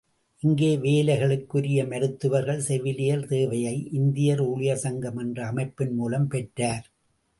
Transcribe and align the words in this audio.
இந்த 0.43 0.63
வேலைகளுக்குரிய 0.83 1.87
மருத்துவர்கள், 1.87 2.59
செவிலியர் 2.59 3.27
தேவையை, 3.27 3.75
இந்தியர் 3.91 4.41
ஊழியர் 4.41 4.83
சங்கம் 4.85 5.17
என்ற 5.17 5.45
அமைப்பின் 5.45 5.93
மூலம் 5.93 6.27
பெற்றார். 6.27 6.85